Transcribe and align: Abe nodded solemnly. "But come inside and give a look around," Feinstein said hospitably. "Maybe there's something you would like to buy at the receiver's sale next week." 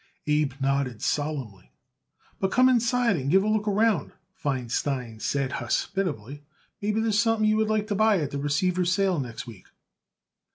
Abe 0.25 0.53
nodded 0.59 1.03
solemnly. 1.03 1.73
"But 2.39 2.49
come 2.51 2.67
inside 2.69 3.17
and 3.17 3.29
give 3.29 3.43
a 3.43 3.47
look 3.47 3.67
around," 3.67 4.13
Feinstein 4.33 5.19
said 5.21 5.51
hospitably. 5.51 6.43
"Maybe 6.81 6.99
there's 6.99 7.19
something 7.19 7.45
you 7.47 7.57
would 7.57 7.69
like 7.69 7.85
to 7.89 7.93
buy 7.93 8.17
at 8.17 8.31
the 8.31 8.39
receiver's 8.39 8.91
sale 8.91 9.19
next 9.19 9.45
week." 9.45 9.67